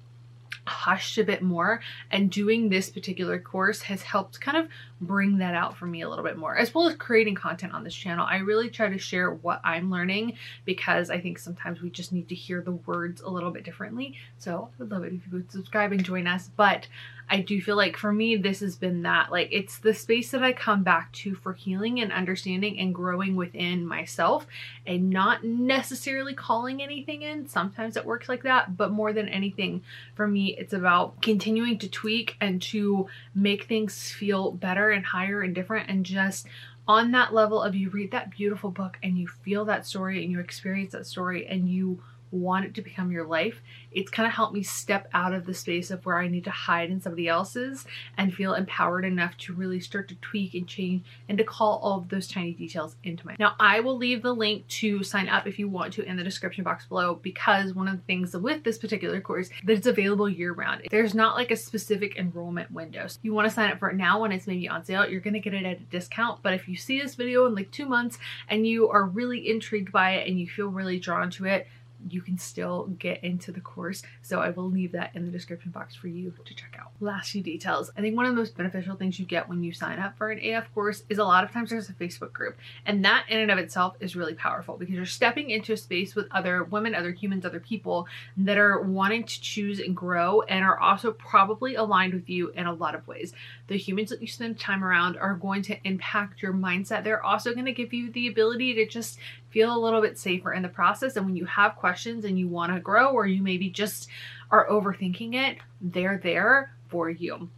hushed 0.69 1.19
a 1.19 1.25
bit 1.25 1.43
more 1.43 1.81
and 2.11 2.31
doing 2.31 2.69
this 2.69 2.91
particular 2.91 3.39
course 3.39 3.83
has 3.83 4.03
helped 4.03 4.41
kind 4.41 4.57
of 4.57 4.69
bring 5.01 5.39
that 5.39 5.55
out 5.55 5.77
for 5.77 5.87
me 5.87 6.03
a 6.03 6.09
little 6.09 6.25
bit 6.25 6.37
more 6.37 6.57
as 6.57 6.75
well 6.75 6.87
as 6.87 6.95
creating 6.97 7.35
content 7.35 7.73
on 7.73 7.85
this 7.85 7.95
channel. 7.95 8.27
I 8.29 8.39
really 8.39 8.69
try 8.69 8.89
to 8.89 8.99
share 8.99 9.31
what 9.31 9.61
i'm 9.65 9.91
learning 9.91 10.35
because 10.65 11.11
i 11.11 11.21
think 11.21 11.39
sometimes 11.39 11.81
we 11.81 11.91
just 11.91 12.13
need 12.13 12.29
to 12.29 12.35
hear 12.35 12.61
the 12.61 12.73
words 12.73 13.23
a 13.23 13.31
little 13.31 13.51
bit 13.51 13.65
differently. 13.65 14.15
So 14.39 14.69
i 14.79 14.83
would 14.83 14.91
love 14.91 15.05
it 15.05 15.13
if 15.13 15.27
you 15.27 15.33
would 15.33 15.51
subscribe 15.51 15.93
and 15.93 16.05
join 16.05 16.27
us 16.27 16.51
but 16.57 16.87
I 17.31 17.41
do 17.41 17.61
feel 17.61 17.77
like 17.77 17.97
for 17.97 18.13
me, 18.13 18.37
this 18.37 18.61
has 18.61 18.77
been 18.77 19.03
that. 19.03 19.31
Like, 19.31 19.49
it's 19.51 19.79
the 19.79 19.95
space 19.95 20.31
that 20.31 20.43
I 20.43 20.53
come 20.53 20.83
back 20.83 21.13
to 21.13 21.35
for 21.35 21.53
healing 21.53 22.01
and 22.01 22.13
understanding 22.13 22.79
and 22.79 22.95
growing 22.95 23.37
within 23.37 23.87
myself 23.87 24.47
and 24.87 25.11
not 25.11 25.45
necessarily 25.45 26.35
calling 26.35 26.83
anything 26.83 27.23
in. 27.23 27.47
Sometimes 27.47 27.97
it 27.97 28.07
works 28.07 28.29
like 28.29 28.43
that, 28.45 28.77
but 28.77 28.93
more 28.93 29.13
than 29.13 29.29
anything, 29.29 29.83
for 30.15 30.27
me, 30.27 30.57
it's 30.57 30.73
about 30.73 31.21
continuing 31.21 31.79
to 31.79 31.89
tweak 31.89 32.37
and 32.41 32.63
to 32.63 33.09
make 33.35 33.65
things 33.65 34.11
feel 34.11 34.53
better 34.53 34.91
and 34.91 35.05
higher 35.05 35.43
and 35.43 35.55
different 35.55 35.89
and 35.89 36.05
just 36.05 36.47
on 36.87 37.13
that 37.13 37.35
level 37.35 37.63
of 37.63 37.75
you 37.75 37.91
read 37.91 38.11
that 38.13 38.31
beautiful 38.31 38.71
book 38.71 38.97
and 39.03 39.19
you 39.19 39.29
feel 39.29 39.67
that 39.67 39.87
story 39.87 40.23
and 40.23 40.33
you 40.33 40.41
experience 40.41 40.93
that 40.93 41.07
story 41.07 41.47
and 41.47 41.69
you 41.69 42.03
want 42.31 42.65
it 42.65 42.75
to 42.75 42.83
become 42.83 43.11
your 43.11 43.27
life, 43.27 43.63
it's 43.93 44.11
kind 44.11 44.27
of 44.27 44.33
helped 44.33 44.55
me 44.55 44.63
step 44.63 45.09
out 45.15 45.33
of 45.33 45.47
the 45.47 45.55
space 45.55 45.91
of 45.91 46.05
where 46.05 46.19
I 46.19 46.29
need 46.29 46.45
to 46.45 46.51
hide 46.51 46.91
in 46.91 47.01
somebody 47.01 47.29
else's 47.29 47.85
and 48.17 48.35
feel 48.35 48.55
empowered 48.55 49.05
enough 49.05 49.37
to 49.39 49.53
really 49.53 49.81
start 49.81 50.09
to 50.09 50.15
tweak 50.17 50.55
and 50.55 50.67
change 50.67 51.05
and 51.29 51.39
to 51.39 51.45
call 51.45 51.79
all 51.83 51.99
of 51.99 52.09
those 52.09 52.29
tiny 52.29 52.53
details 52.53 52.97
into 53.05 53.27
my. 53.27 53.37
Now, 53.39 53.55
I 53.59 53.81
will 53.81 53.97
leave 53.97 54.23
the 54.23 54.35
link 54.35 54.67
to 54.69 55.03
sign 55.03 55.29
up 55.29 55.47
if 55.47 55.59
you 55.59 55.69
want 55.69 55.93
to 55.95 56.05
in 56.05 56.17
the 56.17 56.25
description 56.25 56.65
box 56.65 56.87
below 56.87 57.15
because 57.23 57.75
one 57.75 57.89
of 57.89 57.97
the 57.97 58.05
things 58.05 58.37
with 58.37 58.65
this 58.65 58.79
particular 58.79 59.21
course 59.21 59.51
that 59.65 59.79
it's 59.79 59.87
available 59.87 60.29
year 60.29 60.53
round. 60.53 60.83
There's 60.91 61.15
not 61.15 61.37
like 61.37 61.51
a 61.51 61.57
specific 61.57 62.17
enrollment 62.17 62.71
window. 62.71 63.07
So 63.07 63.19
you 63.23 63.35
want 63.35 63.49
to 63.49 63.55
sign 63.55 63.71
up 63.71 63.79
for 63.79 63.91
it 63.91 63.97
now 63.97 64.21
when 64.21 64.33
it's 64.33 64.47
maybe 64.47 64.69
on 64.69 64.85
sale, 64.85 65.09
you're 65.09 65.21
going 65.21 65.35
to 65.35 65.41
get 65.41 65.55
it 65.55 65.65
at 65.65 65.81
a 65.81 65.85
discount. 65.85 66.43
But 66.43 66.55
if 66.55 66.69
you 66.69 66.77
see 66.77 67.01
this 67.01 67.15
video 67.15 67.47
in 67.47 67.55
like 67.55 67.71
two 67.71 67.87
months 67.87 68.19
and 68.49 68.67
you 68.67 68.89
are 68.89 69.05
really 69.05 69.49
intrigued 69.49 69.93
by 69.93 70.13
it 70.13 70.29
and 70.29 70.39
you 70.39 70.47
feel 70.47 70.69
really 70.69 70.99
drawn 70.99 71.31
to 71.31 71.47
it, 71.47 71.67
you 72.09 72.21
can 72.21 72.39
still 72.39 72.87
get 72.99 73.23
into 73.25 73.53
the 73.53 73.61
course. 73.61 74.03
So 74.23 74.41
I 74.41 74.51
will 74.51 74.71
leave 74.71 74.93
that 74.93 75.11
in 75.15 75.25
the 75.25 75.31
description 75.31 75.71
box 75.71 75.95
for 75.95 76.09
you 76.09 76.33
to 76.45 76.55
check 76.55 76.77
out. 76.79 76.93
Last 77.01 77.31
few 77.31 77.43
details. 77.43 77.91
I 77.97 78.01
think 78.01 78.17
one 78.17 78.27
of 78.27 78.33
the 78.33 78.39
most 78.39 78.57
beneficial 78.57 78.97
things 78.97 79.19
you 79.19 79.27
get 79.27 79.49
when 79.49 79.63
you 79.63 79.73
sign 79.73 79.99
up 79.99 80.17
for 80.17 80.31
an 80.31 80.39
AF 80.45 80.73
course 80.75 81.03
is 81.09 81.19
a 81.19 81.25
lot 81.25 81.45
of 81.45 81.51
times 81.51 81.71
there's 81.71 81.89
a 81.89 81.95
Facebook 81.95 82.33
group. 82.33 82.57
And 82.87 83.05
that 83.05 83.25
in 83.29 83.39
and 83.39 83.51
of 83.51 83.59
itself 83.59 83.97
is 84.01 84.17
really 84.17 84.35
powerful 84.35 84.77
because 84.77 84.95
you're 84.95 85.07
stepping 85.07 85.51
into 85.51 85.73
a 85.73 85.77
space 85.77 86.15
with 86.15 86.27
other 86.31 86.65
women, 86.65 86.95
other 86.95 87.13
humans, 87.13 87.45
other 87.45 87.61
people 87.61 88.07
that 88.37 88.59
are 88.59 88.81
wanting 88.81 89.25
to 89.25 89.41
choose 89.41 89.81
and 89.81 89.97
grow 89.97 90.43
and 90.43 90.65
are 90.65 90.79
also 90.79 91.13
probably 91.13 91.75
aligned 91.75 92.15
with 92.15 92.29
you 92.29 92.51
in 92.51 92.67
a 92.67 92.73
lot 92.73 92.95
of 92.95 93.07
ways. 93.07 93.33
The 93.67 93.77
humans 93.77 94.11
that 94.11 94.21
you 94.21 94.29
spend 94.29 94.59
time 94.59 94.85
around 94.85 95.17
are 95.17 95.35
going 95.35 95.63
to 95.63 95.77
impact 95.87 96.43
your 96.43 96.53
mindset. 96.53 97.05
They're 97.05 97.25
also 97.25 97.53
going 97.53 97.67
to 97.67 97.73
give 97.73 97.93
you 97.93 98.11
the 98.11 98.29
ability 98.29 98.75
to 98.75 98.87
just 98.87 99.19
feel 99.51 99.75
a 99.75 99.79
little 99.79 100.01
bit 100.01 100.19
safer 100.19 100.53
in 100.53 100.63
the 100.63 100.69
process. 100.69 101.17
And 101.17 101.27
when 101.27 101.37
you 101.37 101.47
have 101.47 101.77
questions 101.77 102.25
and 102.25 102.39
you 102.39 102.49
want 102.49 102.73
to 102.73 102.81
grow, 102.81 103.11
or 103.11 103.27
you 103.27 103.43
maybe 103.43 103.71
just 103.71 104.09
are 104.51 104.69
overthinking 104.69 105.35
it, 105.35 105.59
they're 105.81 106.19
there 106.19 106.73
for 106.89 107.11
you. 107.11 107.49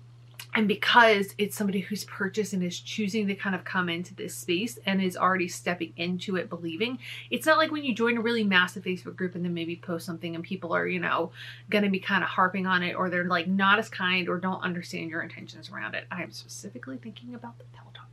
And 0.55 0.67
because 0.67 1.33
it's 1.39 1.57
somebody 1.57 1.79
who's 1.79 2.05
purchased 2.05 2.55
and 2.55 2.65
is 2.65 2.81
choosing 2.81 3.29
to 3.29 3.37
kind 3.37 3.55
of 3.55 3.63
come 3.63 3.89
into 3.89 4.15
this 4.15 4.35
space 4.35 4.81
and 4.85 5.01
is 5.01 5.17
already 5.17 5.47
stepping 5.47 5.93
into 5.97 6.35
it 6.37 6.49
believing, 6.49 6.99
it's 7.31 7.47
not 7.47 7.57
like 7.57 7.71
when 7.71 7.85
you 7.85 7.95
join 7.95 8.19
a 8.19 8.21
really 8.21 8.43
massive 8.43 8.83
Facebook 8.83 9.15
group 9.15 9.37
and 9.37 9.45
then 9.45 9.55
maybe 9.55 9.77
post 9.77 10.07
something 10.07 10.35
and 10.35 10.43
people 10.43 10.75
are, 10.75 10.89
you 10.89 10.99
know, 10.99 11.31
going 11.71 11.85
to 11.85 11.91
be 11.91 12.01
kind 12.01 12.25
of 12.25 12.31
harping 12.31 12.67
on 12.67 12.83
it 12.83 12.95
or 12.95 13.09
they're 13.09 13.25
like 13.25 13.47
not 13.47 13.79
as 13.79 13.89
kind 13.89 14.29
or 14.29 14.39
don't 14.39 14.63
understand 14.63 15.09
your 15.09 15.23
intentions 15.23 15.71
around 15.71 15.95
it. 15.95 16.05
I 16.11 16.25
am 16.25 16.33
specifically 16.33 16.97
thinking 16.97 17.35
about 17.35 17.57
the 17.59 17.65
Peloton. 17.73 18.10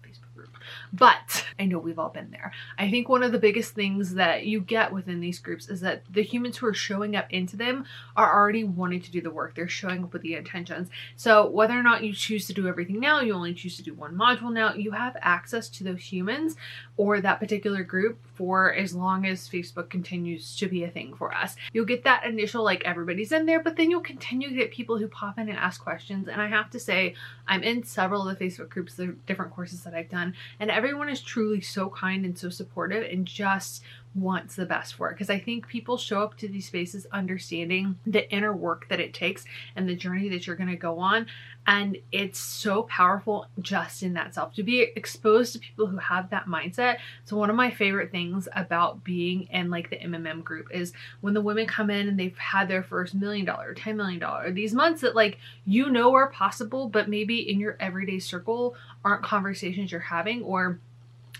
But 0.93 1.45
I 1.59 1.65
know 1.65 1.79
we've 1.79 1.99
all 1.99 2.09
been 2.09 2.31
there. 2.31 2.51
I 2.77 2.89
think 2.89 3.09
one 3.09 3.23
of 3.23 3.31
the 3.31 3.39
biggest 3.39 3.73
things 3.73 4.13
that 4.15 4.45
you 4.45 4.61
get 4.61 4.91
within 4.91 5.19
these 5.19 5.39
groups 5.39 5.69
is 5.69 5.81
that 5.81 6.03
the 6.09 6.23
humans 6.23 6.57
who 6.57 6.67
are 6.67 6.73
showing 6.73 7.15
up 7.15 7.31
into 7.31 7.57
them 7.57 7.85
are 8.15 8.33
already 8.33 8.63
wanting 8.63 9.01
to 9.01 9.11
do 9.11 9.21
the 9.21 9.31
work. 9.31 9.55
They're 9.55 9.67
showing 9.67 10.03
up 10.03 10.13
with 10.13 10.21
the 10.21 10.35
intentions. 10.35 10.89
So 11.15 11.47
whether 11.49 11.77
or 11.77 11.83
not 11.83 12.03
you 12.03 12.13
choose 12.13 12.47
to 12.47 12.53
do 12.53 12.67
everything 12.67 12.99
now, 12.99 13.21
you 13.21 13.33
only 13.33 13.53
choose 13.53 13.77
to 13.77 13.83
do 13.83 13.93
one 13.93 14.15
module 14.15 14.51
now, 14.51 14.73
you 14.73 14.91
have 14.91 15.17
access 15.21 15.69
to 15.69 15.83
those 15.83 16.11
humans 16.11 16.55
or 16.97 17.21
that 17.21 17.39
particular 17.39 17.83
group 17.83 18.19
for 18.37 18.73
as 18.73 18.93
long 18.93 19.25
as 19.25 19.49
Facebook 19.49 19.89
continues 19.89 20.55
to 20.57 20.67
be 20.67 20.83
a 20.83 20.89
thing 20.89 21.15
for 21.15 21.33
us. 21.33 21.55
You'll 21.73 21.85
get 21.85 22.03
that 22.03 22.23
initial 22.23 22.63
like 22.63 22.83
everybody's 22.85 23.31
in 23.31 23.47
there, 23.47 23.61
but 23.61 23.75
then 23.75 23.89
you'll 23.89 24.01
continue 24.01 24.49
to 24.49 24.55
get 24.55 24.71
people 24.71 24.97
who 24.97 25.07
pop 25.07 25.39
in 25.39 25.49
and 25.49 25.57
ask 25.57 25.81
questions. 25.81 26.27
And 26.27 26.39
I 26.39 26.47
have 26.47 26.69
to 26.71 26.79
say, 26.79 27.15
I'm 27.47 27.63
in 27.63 27.83
several 27.83 28.27
of 28.27 28.37
the 28.37 28.45
Facebook 28.45 28.69
groups, 28.69 28.93
the 28.93 29.15
different 29.25 29.53
courses 29.53 29.83
that 29.83 29.95
I've 29.95 30.09
done, 30.09 30.35
and 30.59 30.69
everyone 30.69 31.09
is 31.09 31.21
truly 31.21 31.61
so 31.61 31.89
kind 31.89 32.25
and 32.25 32.37
so 32.37 32.49
supportive 32.49 33.03
and 33.11 33.25
just 33.25 33.83
wants 34.17 34.55
the 34.55 34.65
best 34.65 34.95
for 34.95 35.09
it 35.09 35.13
because 35.13 35.29
I 35.29 35.39
think 35.39 35.67
people 35.67 35.97
show 35.97 36.21
up 36.21 36.37
to 36.37 36.47
these 36.47 36.67
spaces 36.67 37.05
understanding 37.11 37.97
the 38.05 38.29
inner 38.33 38.53
work 38.53 38.87
that 38.89 38.99
it 38.99 39.13
takes 39.13 39.45
and 39.75 39.87
the 39.87 39.95
journey 39.95 40.29
that 40.29 40.47
you're 40.47 40.55
going 40.55 40.69
to 40.69 40.75
go 40.75 40.99
on 40.99 41.27
and 41.67 41.97
it's 42.13 42.39
so 42.39 42.83
powerful 42.83 43.45
just 43.59 44.01
in 44.01 44.13
that 44.13 44.33
self 44.33 44.53
to 44.55 44.63
be 44.63 44.81
exposed 44.95 45.51
to 45.53 45.59
people 45.59 45.85
who 45.85 45.97
have 45.97 46.29
that 46.29 46.45
mindset. 46.45 46.97
So 47.25 47.35
one 47.35 47.49
of 47.49 47.57
my 47.57 47.69
favorite 47.69 48.09
things 48.09 48.47
about 48.55 49.03
being 49.03 49.43
in 49.51 49.69
like 49.69 49.89
the 49.89 49.97
MMM 49.97 50.45
group 50.45 50.67
is 50.71 50.93
when 51.19 51.33
the 51.33 51.41
women 51.41 51.67
come 51.67 51.89
in 51.89 52.07
and 52.07 52.17
they've 52.17 52.37
had 52.37 52.69
their 52.69 52.83
first 52.83 53.13
million 53.13 53.45
dollar, 53.45 53.73
10 53.73 53.97
million 53.97 54.19
dollar, 54.19 54.49
these 54.49 54.73
months 54.73 55.01
that 55.01 55.13
like 55.15 55.39
you 55.65 55.89
know 55.89 56.13
are 56.13 56.27
possible 56.27 56.87
but 56.87 57.09
maybe 57.09 57.49
in 57.49 57.59
your 57.59 57.75
everyday 57.81 58.19
circle 58.19 58.75
aren't 59.03 59.23
conversations 59.23 59.91
you're 59.91 59.99
having 59.99 60.41
or 60.43 60.79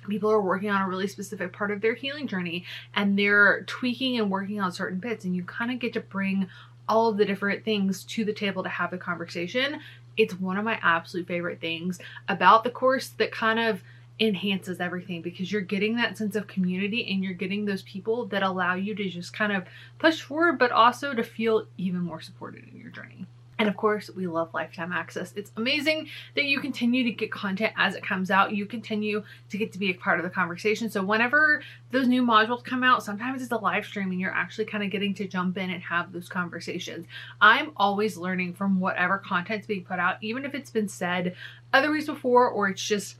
people 0.07 0.31
are 0.31 0.41
working 0.41 0.69
on 0.69 0.81
a 0.81 0.87
really 0.87 1.07
specific 1.07 1.53
part 1.53 1.71
of 1.71 1.81
their 1.81 1.93
healing 1.93 2.27
journey 2.27 2.65
and 2.95 3.17
they're 3.17 3.63
tweaking 3.63 4.19
and 4.19 4.29
working 4.29 4.59
on 4.59 4.71
certain 4.71 4.99
bits 4.99 5.25
and 5.25 5.35
you 5.35 5.43
kind 5.43 5.71
of 5.71 5.79
get 5.79 5.93
to 5.93 5.99
bring 5.99 6.47
all 6.89 7.09
of 7.09 7.17
the 7.17 7.25
different 7.25 7.63
things 7.65 8.03
to 8.05 8.23
the 8.23 8.33
table 8.33 8.63
to 8.63 8.69
have 8.69 8.91
the 8.91 8.97
conversation. 8.97 9.79
It's 10.15 10.39
one 10.39 10.57
of 10.57 10.65
my 10.65 10.79
absolute 10.81 11.27
favorite 11.27 11.59
things 11.59 11.99
about 12.29 12.63
the 12.63 12.69
course 12.69 13.09
that 13.17 13.31
kind 13.31 13.59
of 13.59 13.81
enhances 14.19 14.79
everything 14.79 15.21
because 15.21 15.51
you're 15.51 15.61
getting 15.61 15.95
that 15.95 16.17
sense 16.17 16.35
of 16.35 16.47
community 16.47 17.11
and 17.11 17.23
you're 17.23 17.33
getting 17.33 17.65
those 17.65 17.83
people 17.83 18.25
that 18.27 18.41
allow 18.41 18.73
you 18.73 18.95
to 18.95 19.09
just 19.09 19.31
kind 19.31 19.51
of 19.51 19.65
push 19.99 20.21
forward 20.21 20.57
but 20.57 20.71
also 20.71 21.13
to 21.13 21.23
feel 21.23 21.67
even 21.77 21.99
more 21.99 22.21
supported 22.21 22.67
in 22.71 22.79
your 22.79 22.89
journey. 22.89 23.27
And 23.59 23.67
of 23.67 23.75
course, 23.75 24.09
we 24.15 24.27
love 24.27 24.53
lifetime 24.53 24.91
access. 24.91 25.33
It's 25.35 25.51
amazing 25.57 26.09
that 26.35 26.45
you 26.45 26.59
continue 26.59 27.03
to 27.03 27.11
get 27.11 27.31
content 27.31 27.73
as 27.75 27.95
it 27.95 28.03
comes 28.03 28.29
out. 28.29 28.53
You 28.53 28.67
continue 28.67 29.23
to 29.49 29.57
get 29.57 29.71
to 29.73 29.79
be 29.79 29.89
a 29.89 29.93
part 29.93 30.19
of 30.19 30.23
the 30.23 30.29
conversation. 30.29 30.89
So 30.89 31.03
whenever 31.03 31.63
those 31.91 32.07
new 32.07 32.21
modules 32.21 32.63
come 32.63 32.83
out, 32.83 33.03
sometimes 33.03 33.41
it's 33.41 33.51
a 33.51 33.57
live 33.57 33.85
stream 33.85 34.11
and 34.11 34.19
you're 34.19 34.33
actually 34.33 34.65
kind 34.65 34.83
of 34.83 34.91
getting 34.91 35.13
to 35.15 35.27
jump 35.27 35.57
in 35.57 35.71
and 35.71 35.81
have 35.81 36.11
those 36.11 36.29
conversations. 36.29 37.07
I'm 37.41 37.71
always 37.77 38.15
learning 38.15 38.53
from 38.53 38.79
whatever 38.79 39.17
content's 39.17 39.65
being 39.65 39.85
put 39.85 39.97
out, 39.97 40.17
even 40.21 40.45
if 40.45 40.53
it's 40.53 40.71
been 40.71 40.87
said 40.87 41.35
other 41.73 41.91
ways 41.91 42.05
before 42.05 42.47
or 42.49 42.69
it's 42.69 42.83
just 42.83 43.15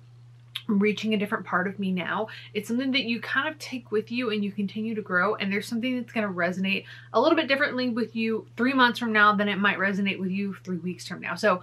reaching 0.68 1.14
a 1.14 1.18
different 1.18 1.46
part 1.46 1.68
of 1.68 1.80
me 1.80 1.92
now. 1.92 2.28
It's 2.54 2.68
something 2.68 2.92
that 2.92 3.04
you 3.04 3.20
kind 3.20 3.48
of 3.48 3.58
take 3.60 3.92
with 3.92 4.12
you 4.12 4.32
and 4.32 4.44
you 4.44 4.52
continue 4.52 4.96
to 4.96 5.02
grow. 5.02 5.36
And 5.36 5.52
there's 5.52 5.68
something 5.68 5.96
that's 5.98 6.14
going 6.14 6.28
to 6.28 6.34
resonate 6.34 6.86
a 7.14 7.20
little 7.20 7.36
bit 7.36 7.48
differently 7.48 7.90
with 7.90 8.16
you 8.16 8.48
three 8.58 8.74
months 8.74 9.00
from 9.00 9.14
now 9.14 9.34
than 9.34 9.48
it 9.50 9.58
might 9.58 9.78
resonate 9.78 10.20
with 10.20 10.32
you 10.32 10.56
three 10.64 10.78
weeks 10.78 11.08
from 11.08 11.22
now. 11.22 11.36
So 11.36 11.62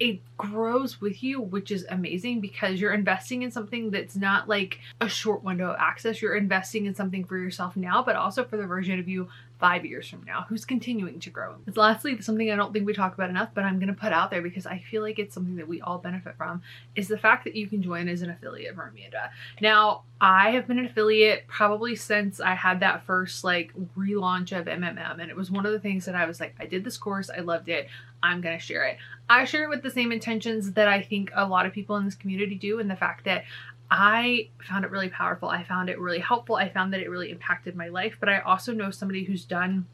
it 0.00 0.20
grows 0.36 1.00
with 1.00 1.22
you, 1.22 1.40
which 1.40 1.70
is 1.70 1.86
amazing 1.90 2.40
because 2.40 2.80
you're 2.80 2.92
investing 2.92 3.42
in 3.42 3.50
something 3.50 3.90
that's 3.90 4.16
not 4.16 4.48
like 4.48 4.80
a 5.00 5.08
short 5.08 5.44
window 5.44 5.70
of 5.70 5.76
access. 5.78 6.20
You're 6.20 6.36
investing 6.36 6.86
in 6.86 6.94
something 6.94 7.24
for 7.24 7.38
yourself 7.38 7.76
now, 7.76 8.02
but 8.02 8.16
also 8.16 8.44
for 8.44 8.56
the 8.56 8.66
version 8.66 8.98
of 8.98 9.08
you 9.08 9.28
five 9.58 9.86
years 9.86 10.08
from 10.08 10.22
now 10.24 10.44
who's 10.48 10.64
continuing 10.64 11.18
to 11.20 11.30
grow. 11.30 11.56
It's 11.66 11.76
lastly 11.76 12.20
something 12.20 12.50
I 12.50 12.56
don't 12.56 12.72
think 12.72 12.86
we 12.86 12.92
talk 12.92 13.14
about 13.14 13.30
enough, 13.30 13.50
but 13.54 13.64
I'm 13.64 13.78
to 13.86 13.94
put 13.94 14.12
out 14.12 14.30
there 14.30 14.42
because 14.42 14.66
I 14.66 14.84
feel 14.90 15.02
like 15.02 15.18
it's 15.18 15.34
something 15.34 15.56
that 15.56 15.68
we 15.68 15.80
all 15.80 15.98
benefit 15.98 16.36
from 16.36 16.62
is 16.94 17.08
the 17.08 17.16
fact 17.16 17.44
that 17.44 17.56
you 17.56 17.66
can 17.66 17.82
join 17.82 18.08
as 18.08 18.22
an 18.22 18.30
affiliate 18.30 18.72
of 18.72 18.78
Amanda. 18.78 19.30
Now, 19.60 20.02
I 20.20 20.50
have 20.50 20.66
been 20.66 20.78
an 20.78 20.86
affiliate 20.86 21.46
probably 21.46 21.96
since 21.96 22.40
I 22.40 22.54
had 22.54 22.80
that 22.80 23.04
first 23.04 23.44
like 23.44 23.72
relaunch 23.96 24.58
of 24.58 24.66
MMM 24.66 25.20
and 25.20 25.30
it 25.30 25.36
was 25.36 25.50
one 25.50 25.64
of 25.64 25.72
the 25.72 25.80
things 25.80 26.04
that 26.04 26.14
I 26.14 26.26
was 26.26 26.38
like, 26.40 26.54
I 26.60 26.66
did 26.66 26.84
this 26.84 26.98
course, 26.98 27.30
I 27.30 27.40
loved 27.40 27.68
it, 27.68 27.88
I'm 28.22 28.42
to 28.42 28.62
share 28.62 28.84
it. 28.84 28.98
I 29.28 29.44
share 29.44 29.64
it 29.64 29.70
with 29.70 29.82
the 29.82 29.90
same 29.90 30.12
intentions 30.12 30.72
that 30.72 30.88
I 30.88 31.02
think 31.02 31.30
a 31.34 31.46
lot 31.46 31.66
of 31.66 31.72
people 31.72 31.96
in 31.96 32.04
this 32.04 32.14
community 32.14 32.54
do 32.54 32.78
and 32.78 32.90
the 32.90 32.96
fact 32.96 33.24
that 33.24 33.44
I 33.90 34.48
found 34.62 34.84
it 34.84 34.90
really 34.90 35.08
powerful. 35.08 35.48
I 35.48 35.62
found 35.62 35.88
it 35.88 35.98
really 35.98 36.18
helpful. 36.18 36.56
I 36.56 36.68
found 36.68 36.92
that 36.92 37.00
it 37.00 37.10
really 37.10 37.30
impacted 37.30 37.76
my 37.76 37.88
life, 37.88 38.16
but 38.18 38.28
I 38.28 38.40
also 38.40 38.72
know 38.72 38.90
somebody 38.90 39.24
who's 39.24 39.44
done 39.44 39.86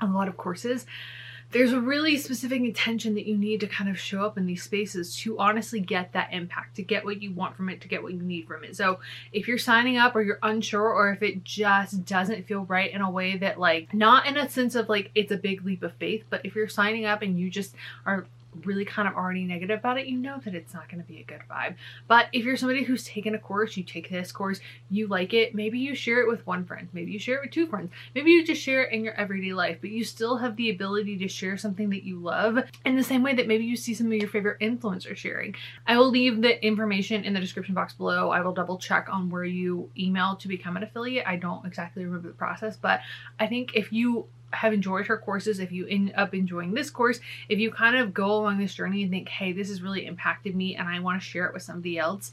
a 0.00 0.06
lot 0.06 0.28
of 0.28 0.36
courses 0.36 0.86
there's 1.52 1.72
a 1.72 1.80
really 1.80 2.16
specific 2.16 2.60
intention 2.60 3.14
that 3.14 3.26
you 3.26 3.36
need 3.36 3.60
to 3.60 3.66
kind 3.66 3.88
of 3.88 3.98
show 3.98 4.24
up 4.24 4.36
in 4.36 4.46
these 4.46 4.62
spaces 4.62 5.16
to 5.16 5.38
honestly 5.38 5.78
get 5.78 6.12
that 6.12 6.32
impact, 6.32 6.76
to 6.76 6.82
get 6.82 7.04
what 7.04 7.22
you 7.22 7.32
want 7.32 7.56
from 7.56 7.68
it, 7.68 7.80
to 7.80 7.88
get 7.88 8.02
what 8.02 8.12
you 8.12 8.20
need 8.20 8.46
from 8.48 8.64
it. 8.64 8.76
So 8.76 8.98
if 9.32 9.46
you're 9.46 9.58
signing 9.58 9.96
up 9.96 10.16
or 10.16 10.22
you're 10.22 10.40
unsure 10.42 10.92
or 10.92 11.12
if 11.12 11.22
it 11.22 11.44
just 11.44 12.04
doesn't 12.04 12.46
feel 12.46 12.64
right 12.64 12.92
in 12.92 13.00
a 13.00 13.10
way 13.10 13.36
that 13.38 13.60
like, 13.60 13.94
not 13.94 14.26
in 14.26 14.36
a 14.36 14.48
sense 14.48 14.74
of 14.74 14.88
like 14.88 15.10
it's 15.14 15.30
a 15.30 15.36
big 15.36 15.64
leap 15.64 15.82
of 15.82 15.94
faith, 15.94 16.24
but 16.30 16.44
if 16.44 16.56
you're 16.56 16.68
signing 16.68 17.04
up 17.04 17.22
and 17.22 17.38
you 17.38 17.48
just 17.48 17.74
are 18.04 18.26
really 18.64 18.84
kind 18.84 19.08
of 19.08 19.14
already 19.14 19.44
negative 19.44 19.80
about 19.80 19.98
it, 19.98 20.06
you 20.06 20.18
know 20.18 20.38
that 20.44 20.54
it's 20.54 20.74
not 20.74 20.88
going 20.88 21.02
to 21.02 21.06
be 21.06 21.20
a 21.20 21.24
good 21.24 21.42
vibe. 21.50 21.76
But 22.08 22.26
if 22.32 22.44
you're 22.44 22.56
somebody 22.56 22.84
who's 22.84 23.04
taken 23.04 23.34
a 23.34 23.38
course, 23.38 23.76
you 23.76 23.82
take 23.82 24.08
this 24.08 24.32
course, 24.32 24.60
you 24.90 25.06
like 25.06 25.34
it, 25.34 25.54
maybe 25.54 25.78
you 25.78 25.94
share 25.94 26.20
it 26.20 26.28
with 26.28 26.46
one 26.46 26.64
friend, 26.64 26.88
maybe 26.92 27.12
you 27.12 27.18
share 27.18 27.36
it 27.36 27.42
with 27.42 27.50
two 27.50 27.66
friends, 27.66 27.90
maybe 28.14 28.30
you 28.30 28.44
just 28.44 28.62
share 28.62 28.84
it 28.84 28.92
in 28.92 29.04
your 29.04 29.14
everyday 29.14 29.52
life, 29.52 29.78
but 29.80 29.90
you 29.90 30.04
still 30.04 30.36
have 30.36 30.56
the 30.56 30.70
ability 30.70 31.16
to 31.18 31.28
share 31.28 31.56
something 31.56 31.90
that 31.90 32.04
you 32.04 32.18
love 32.18 32.58
in 32.84 32.96
the 32.96 33.02
same 33.02 33.22
way 33.22 33.34
that 33.34 33.48
maybe 33.48 33.64
you 33.64 33.76
see 33.76 33.94
some 33.94 34.06
of 34.06 34.12
your 34.12 34.28
favorite 34.28 34.60
influencers 34.60 35.16
sharing. 35.16 35.54
I 35.86 35.96
will 35.96 36.10
leave 36.10 36.42
the 36.42 36.64
information 36.64 37.24
in 37.24 37.32
the 37.32 37.40
description 37.40 37.74
box 37.74 37.92
below. 37.92 38.30
I 38.30 38.40
will 38.40 38.52
double 38.52 38.78
check 38.78 39.08
on 39.10 39.30
where 39.30 39.44
you 39.44 39.90
email 39.98 40.36
to 40.36 40.48
become 40.48 40.76
an 40.76 40.82
affiliate. 40.82 41.26
I 41.26 41.36
don't 41.36 41.66
exactly 41.66 42.04
remember 42.04 42.28
the 42.28 42.34
process, 42.34 42.76
but 42.76 43.00
I 43.38 43.46
think 43.46 43.74
if 43.74 43.92
you 43.92 44.26
have 44.52 44.72
enjoyed 44.72 45.06
her 45.06 45.18
courses, 45.18 45.58
if 45.58 45.72
you 45.72 45.86
end 45.86 46.12
up 46.16 46.34
enjoying 46.34 46.72
this 46.72 46.90
course, 46.90 47.20
if 47.48 47.58
you 47.58 47.70
kind 47.70 47.96
of 47.96 48.14
go 48.14 48.30
along 48.30 48.58
this 48.58 48.74
journey 48.74 49.02
and 49.02 49.10
think, 49.10 49.28
hey, 49.28 49.52
this 49.52 49.68
has 49.68 49.82
really 49.82 50.06
impacted 50.06 50.54
me 50.54 50.76
and 50.76 50.88
I 50.88 51.00
want 51.00 51.20
to 51.20 51.26
share 51.26 51.46
it 51.46 51.54
with 51.54 51.62
somebody 51.62 51.98
else, 51.98 52.32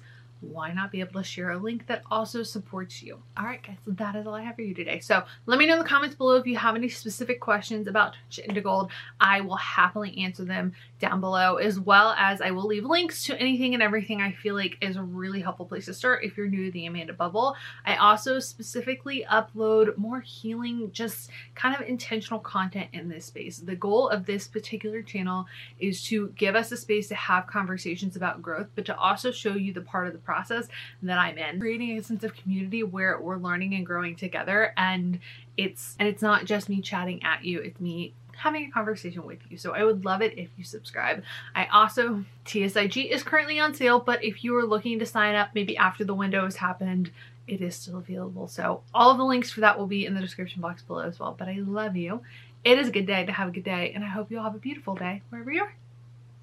why 0.51 0.71
not 0.73 0.91
be 0.91 0.99
able 0.99 1.13
to 1.13 1.23
share 1.23 1.51
a 1.51 1.57
link 1.57 1.87
that 1.87 2.03
also 2.11 2.43
supports 2.43 3.01
you? 3.01 3.21
All 3.37 3.45
right, 3.45 3.61
guys, 3.63 3.77
that 3.87 4.15
is 4.15 4.27
all 4.27 4.33
I 4.33 4.41
have 4.41 4.55
for 4.55 4.61
you 4.61 4.73
today. 4.73 4.99
So 4.99 5.23
let 5.45 5.57
me 5.57 5.65
know 5.65 5.73
in 5.73 5.79
the 5.79 5.85
comments 5.85 6.15
below 6.15 6.35
if 6.35 6.45
you 6.45 6.57
have 6.57 6.75
any 6.75 6.89
specific 6.89 7.39
questions 7.39 7.87
about 7.87 8.15
Touch 8.29 8.39
Into 8.39 8.61
Gold. 8.61 8.91
I 9.19 9.41
will 9.41 9.55
happily 9.55 10.17
answer 10.17 10.43
them 10.43 10.73
down 10.99 11.21
below, 11.21 11.55
as 11.55 11.79
well 11.79 12.13
as 12.17 12.41
I 12.41 12.51
will 12.51 12.65
leave 12.65 12.85
links 12.85 13.23
to 13.25 13.39
anything 13.39 13.73
and 13.73 13.81
everything 13.81 14.21
I 14.21 14.31
feel 14.31 14.55
like 14.55 14.77
is 14.81 14.97
a 14.97 15.03
really 15.03 15.41
helpful 15.41 15.65
place 15.65 15.85
to 15.85 15.93
start 15.93 16.23
if 16.23 16.37
you're 16.37 16.47
new 16.47 16.65
to 16.65 16.71
the 16.71 16.85
Amanda 16.85 17.13
Bubble. 17.13 17.55
I 17.85 17.95
also 17.95 18.39
specifically 18.39 19.25
upload 19.31 19.97
more 19.97 20.19
healing, 20.21 20.89
just 20.91 21.29
kind 21.55 21.75
of 21.75 21.81
intentional 21.87 22.39
content 22.39 22.89
in 22.93 23.07
this 23.07 23.25
space. 23.25 23.59
The 23.59 23.75
goal 23.75 24.09
of 24.09 24.25
this 24.25 24.47
particular 24.47 25.01
channel 25.01 25.45
is 25.79 26.03
to 26.05 26.29
give 26.35 26.55
us 26.55 26.71
a 26.71 26.77
space 26.77 27.07
to 27.07 27.15
have 27.15 27.47
conversations 27.47 28.15
about 28.15 28.41
growth, 28.41 28.67
but 28.75 28.85
to 28.85 28.97
also 28.97 29.31
show 29.31 29.53
you 29.55 29.71
the 29.73 29.81
part 29.81 30.07
of 30.07 30.13
the 30.13 30.19
process 30.19 30.32
process 30.33 30.67
that 31.03 31.19
I'm 31.19 31.37
in. 31.37 31.59
Creating 31.59 31.97
a 31.97 32.03
sense 32.03 32.23
of 32.23 32.35
community 32.35 32.81
where 32.83 33.19
we're 33.19 33.37
learning 33.37 33.75
and 33.75 33.85
growing 33.85 34.15
together 34.15 34.73
and 34.77 35.19
it's 35.57 35.95
and 35.99 36.07
it's 36.07 36.23
not 36.23 36.45
just 36.45 36.69
me 36.69 36.81
chatting 36.81 37.21
at 37.23 37.45
you, 37.45 37.59
it's 37.59 37.79
me 37.79 38.13
having 38.35 38.65
a 38.65 38.71
conversation 38.71 39.25
with 39.25 39.39
you. 39.49 39.57
So 39.57 39.73
I 39.73 39.83
would 39.83 40.05
love 40.05 40.21
it 40.21 40.37
if 40.37 40.49
you 40.57 40.63
subscribe. 40.63 41.23
I 41.55 41.65
also, 41.67 42.25
TSIG 42.45 43.09
is 43.11 43.23
currently 43.23 43.59
on 43.59 43.73
sale, 43.73 43.99
but 43.99 44.23
if 44.23 44.43
you 44.43 44.57
are 44.57 44.65
looking 44.65 44.99
to 44.99 45.05
sign 45.05 45.35
up 45.35 45.49
maybe 45.53 45.77
after 45.77 46.03
the 46.03 46.15
window 46.15 46.43
has 46.43 46.55
happened, 46.55 47.11
it 47.47 47.61
is 47.61 47.75
still 47.75 47.97
available. 47.97 48.47
So 48.47 48.81
all 48.93 49.11
of 49.11 49.17
the 49.17 49.23
links 49.23 49.51
for 49.51 49.61
that 49.61 49.77
will 49.77 49.87
be 49.87 50.05
in 50.05 50.15
the 50.15 50.21
description 50.21 50.61
box 50.61 50.81
below 50.81 51.01
as 51.01 51.19
well. 51.19 51.35
But 51.37 51.47
I 51.47 51.57
love 51.59 51.95
you. 51.95 52.21
It 52.63 52.79
is 52.79 52.87
a 52.87 52.91
good 52.91 53.05
day 53.05 53.25
to 53.25 53.31
have 53.31 53.49
a 53.49 53.51
good 53.51 53.65
day 53.65 53.91
and 53.93 54.03
I 54.03 54.07
hope 54.07 54.31
you 54.31 54.37
all 54.37 54.45
have 54.45 54.55
a 54.55 54.59
beautiful 54.59 54.95
day 54.95 55.21
wherever 55.29 55.51
you 55.51 55.61
are. 55.61 55.75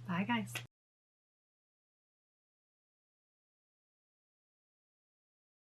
Bye 0.07 0.25
guys. 0.27 0.70